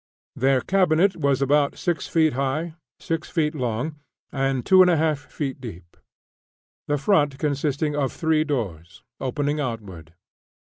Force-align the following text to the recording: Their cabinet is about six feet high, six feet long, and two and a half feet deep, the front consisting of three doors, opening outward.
Their 0.35 0.61
cabinet 0.61 1.15
is 1.23 1.43
about 1.43 1.77
six 1.77 2.07
feet 2.07 2.33
high, 2.33 2.73
six 2.99 3.29
feet 3.29 3.53
long, 3.53 3.97
and 4.31 4.65
two 4.65 4.81
and 4.81 4.89
a 4.89 4.97
half 4.97 5.19
feet 5.19 5.61
deep, 5.61 5.95
the 6.87 6.97
front 6.97 7.37
consisting 7.37 7.95
of 7.95 8.11
three 8.11 8.43
doors, 8.43 9.03
opening 9.19 9.59
outward. 9.59 10.15